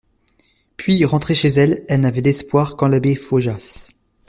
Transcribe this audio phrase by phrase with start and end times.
[0.77, 3.91] Puis, rentrée chez elle, elle n'avait d'espoir qu'en l'abbé Faujas.